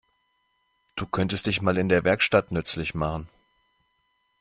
Du 0.95 1.05
könntest 1.05 1.45
dich 1.45 1.61
mal 1.61 1.77
in 1.77 1.87
der 1.87 2.03
Werkstatt 2.03 2.51
nützlich 2.51 2.95
machen. 2.95 3.29